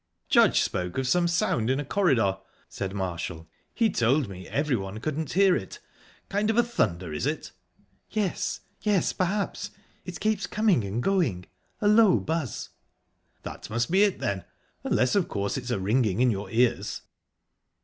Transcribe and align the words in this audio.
"Judge 0.29 0.61
spoke 0.61 0.97
of 0.97 1.07
some 1.07 1.27
sound 1.27 1.69
in 1.69 1.79
a 1.79 1.85
corridor," 1.85 2.39
said 2.67 2.91
Marshall. 2.95 3.47
"He 3.71 3.91
told 3.91 4.27
me 4.27 4.47
everyone 4.47 4.99
couldn't 4.99 5.33
hear 5.33 5.55
it. 5.55 5.77
Kind 6.27 6.49
of 6.49 6.57
a 6.57 6.63
thunder, 6.63 7.13
is 7.13 7.27
it?" 7.27 7.51
"Yes...yes, 8.09 9.13
perhaps...It 9.13 10.19
keeps 10.19 10.47
coming 10.47 10.83
and 10.83 11.03
going...A 11.03 11.87
low 11.87 12.19
buzz..." 12.19 12.69
"That 13.43 13.69
must 13.69 13.91
be 13.91 14.01
it, 14.01 14.17
then 14.17 14.43
unless, 14.83 15.13
of 15.13 15.27
course, 15.27 15.55
it's 15.55 15.69
a 15.69 15.77
ringing 15.79 16.19
in 16.19 16.31
your 16.31 16.49
ears." 16.49 17.01